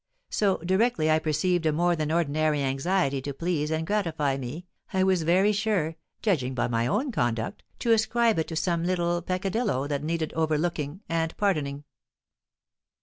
So, 0.31 0.57
directly 0.65 1.11
I 1.11 1.19
perceived 1.19 1.67
a 1.67 1.71
more 1.71 1.95
than 1.95 2.11
ordinary 2.11 2.63
anxiety 2.63 3.21
to 3.21 3.35
please 3.35 3.69
and 3.69 3.85
gratify 3.85 4.35
me, 4.35 4.65
I 4.91 5.03
was 5.03 5.21
very 5.21 5.51
sure 5.51 5.95
(judging 6.23 6.55
by 6.55 6.67
my 6.67 6.87
own 6.87 7.11
conduct) 7.11 7.61
to 7.77 7.91
ascribe 7.93 8.39
it 8.39 8.47
to 8.47 8.55
some 8.55 8.83
little 8.83 9.21
peccadillo 9.21 9.85
that 9.85 10.03
needed 10.03 10.33
overlooking 10.33 11.01
and 11.07 11.37
pardoning." 11.37 11.83